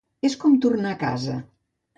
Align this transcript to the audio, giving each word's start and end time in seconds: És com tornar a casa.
És 0.29 0.37
com 0.43 0.55
tornar 0.65 0.95
a 0.95 0.99
casa. 1.05 1.37